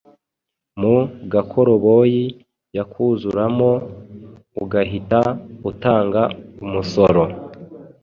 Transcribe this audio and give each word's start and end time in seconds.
mu 0.79 0.95
gakoroboyi 1.31 2.25
yakuzuramo 2.77 3.71
ugahita 4.61 5.21
utanga 5.69 6.21
umusoro 6.65 7.23